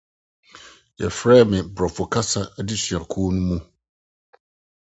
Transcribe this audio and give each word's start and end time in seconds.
Wɔfrɛɛ 0.99 1.43
me 1.51 1.57
wɔ 1.63 1.67
Borɔfo 1.75 2.03
kasa 2.13 2.41
adesuakuw 2.59 3.27
mu. 3.47 3.57